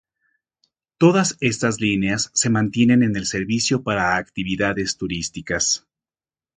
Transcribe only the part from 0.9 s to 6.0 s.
Todas estas líneas se mantienen en el servicio para actividades turísticas.